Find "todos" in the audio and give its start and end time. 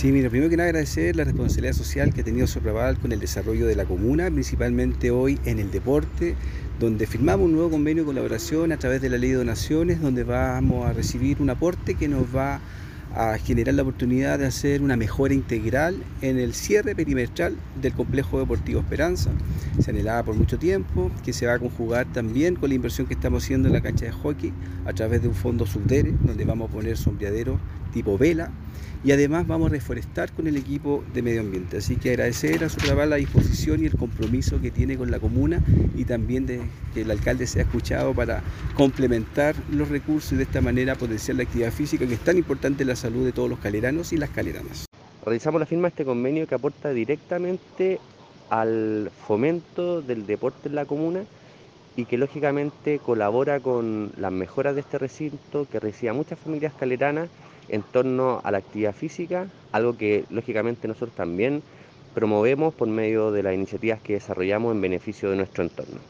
43.32-43.48